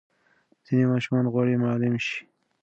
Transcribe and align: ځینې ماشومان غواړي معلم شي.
ځینې 0.65 0.83
ماشومان 0.91 1.25
غواړي 1.33 1.53
معلم 1.63 1.95
شي. 2.05 2.17